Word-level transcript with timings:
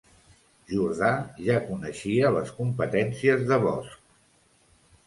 Jordà 0.71 1.11
ja 1.49 1.59
coneixia 1.67 2.33
les 2.39 2.51
competències 2.63 3.47
de 3.53 3.63
Bosch 3.69 3.97